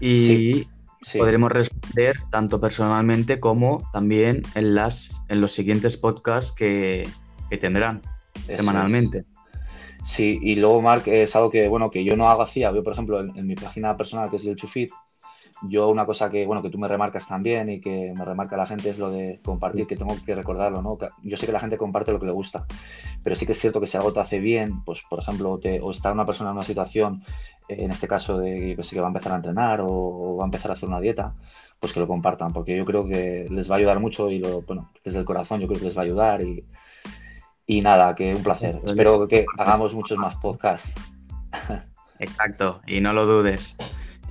Y 0.01 0.67
podremos 1.17 1.53
responder 1.53 2.17
tanto 2.31 2.61
personalmente 2.61 3.39
como 3.39 3.89
también 3.93 4.43
en, 4.55 4.75
las, 4.75 5.23
en 5.29 5.41
los 5.41 5.53
siguientes 5.53 5.97
podcasts 5.97 6.53
que, 6.53 7.09
tendrán 7.61 8.01
semanalmente. 8.47 9.27
Sí, 10.05 10.39
y 10.43 10.57
luego, 10.57 10.83
Mark, 10.83 11.05
es 11.07 11.35
algo 11.37 11.51
que, 11.51 11.69
bueno, 11.69 11.91
que 11.91 12.05
yo 12.05 12.17
no 12.17 12.29
hago 12.29 12.43
así. 12.43 12.61
Veo, 12.61 12.83
por 12.83 12.93
ejemplo, 12.93 13.21
en, 13.21 13.47
mi 13.47 13.55
página 13.55 13.97
personal, 13.97 14.31
que 14.31 14.37
es 14.37 14.45
el 14.45 14.57
Chufit, 14.57 14.91
yo 15.69 15.89
una 15.89 16.05
cosa 16.07 16.29
que, 16.29 16.45
bueno, 16.45 16.61
que 16.61 16.71
tú 16.71 16.79
me 16.79 16.89
remarcas 16.89 17.29
también 17.29 17.71
y 17.71 17.81
que 17.81 18.13
me 18.17 18.25
remarca 18.25 18.57
la 18.57 18.67
gente 18.67 18.91
es 18.91 18.99
lo 18.99 19.11
de 19.11 19.41
compartir, 19.45 19.87
que 19.87 19.97
tengo 19.97 20.17
que 20.27 20.35
recordarlo, 20.35 20.83
¿no? 20.83 20.99
Yo 21.23 21.37
sé 21.37 21.47
que 21.47 21.53
la 21.53 21.61
gente 21.61 21.79
comparte 21.79 22.11
lo 22.11 22.19
que 22.19 22.27
le 22.27 22.33
gusta, 22.33 22.67
pero 23.23 23.37
sí 23.37 23.47
que 23.47 23.53
es 23.53 23.61
cierto 23.61 23.81
que 23.81 23.87
si 23.87 23.97
algo 23.97 24.13
te 24.13 24.19
hace 24.19 24.41
bien, 24.41 24.83
pues, 24.85 25.03
por 25.09 25.21
ejemplo, 25.21 25.59
te, 25.59 25.81
o 25.81 25.93
está 25.93 26.11
una 26.11 26.27
persona 26.27 26.51
en 26.51 26.57
una 26.57 26.67
situación, 26.67 27.23
en 27.69 27.93
este 27.93 28.09
caso 28.09 28.39
de 28.39 28.75
que, 28.77 28.83
que 28.83 29.01
va 29.01 29.07
a 29.07 29.11
empezar 29.11 29.33
a 29.33 29.37
entrenar 29.37 29.83
o, 29.83 30.37
va 30.37 30.45
a 30.45 30.47
empezar 30.47 30.73
a 30.73 30.75
hacer 30.75 30.89
una 30.89 31.01
dieta, 31.01 31.35
pues 31.79 31.93
que 31.93 32.01
lo 32.01 32.09
compartan, 32.09 32.53
porque 32.53 32.77
yo 32.77 32.85
creo 32.85 33.07
que 33.07 33.47
les 33.49 33.71
va 33.71 33.77
a 33.77 33.79
ayudar 33.79 34.01
mucho 34.01 34.31
y, 34.31 34.41
lo, 34.41 34.63
bueno, 34.63 34.91
desde 35.05 35.21
el 35.21 35.25
corazón 35.25 35.61
yo 35.61 35.69
creo 35.69 35.79
que 35.79 35.87
les 35.87 35.97
va 35.97 36.03
a 36.03 36.05
ayudar 36.05 36.43
y, 36.43 36.65
y 37.67 37.81
nada, 37.81 38.15
que 38.15 38.35
un 38.35 38.43
placer. 38.43 38.81
Espero 38.85 39.27
que 39.29 39.47
hagamos 39.59 39.95
muchos 39.95 40.19
más 40.19 40.37
podcasts. 40.37 40.93
Exacto, 42.19 42.81
y 42.87 43.01
no 43.01 43.13
lo 43.13 43.27
dudes. 43.27 43.77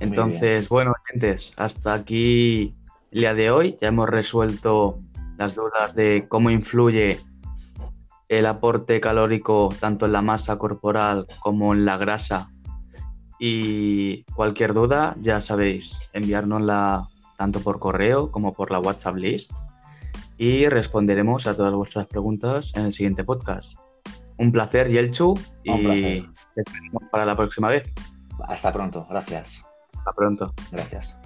Entonces, 0.00 0.68
bueno, 0.68 0.94
gentes, 1.10 1.52
hasta 1.56 1.94
aquí 1.94 2.74
el 3.10 3.20
día 3.20 3.34
de 3.34 3.50
hoy. 3.50 3.78
Ya 3.80 3.88
hemos 3.88 4.08
resuelto 4.08 4.98
las 5.38 5.54
dudas 5.54 5.94
de 5.94 6.26
cómo 6.28 6.50
influye 6.50 7.20
el 8.28 8.46
aporte 8.46 9.00
calórico 9.00 9.68
tanto 9.78 10.06
en 10.06 10.12
la 10.12 10.22
masa 10.22 10.58
corporal 10.58 11.26
como 11.40 11.74
en 11.74 11.84
la 11.84 11.98
grasa 11.98 12.50
Y 13.38 14.24
cualquier 14.34 14.72
duda, 14.72 15.14
ya 15.20 15.40
sabéis, 15.40 15.98
enviárnosla 16.14 17.08
tanto 17.36 17.60
por 17.60 17.78
correo 17.78 18.30
como 18.30 18.54
por 18.54 18.70
la 18.70 18.78
WhatsApp 18.78 19.16
list 19.16 19.52
y 20.38 20.68
responderemos 20.68 21.46
a 21.46 21.56
todas 21.56 21.72
vuestras 21.74 22.06
preguntas 22.06 22.72
en 22.76 22.86
el 22.86 22.92
siguiente 22.92 23.24
podcast. 23.24 23.78
Un 24.38 24.50
placer, 24.50 24.88
Yelchu, 24.88 25.38
y 25.62 26.22
te 26.22 26.64
para 27.10 27.24
la 27.24 27.36
próxima 27.36 27.68
vez. 27.68 27.92
Hasta 28.48 28.72
pronto, 28.72 29.06
gracias. 29.08 29.64
Hasta 29.96 30.12
pronto. 30.12 30.52
Gracias. 30.72 31.16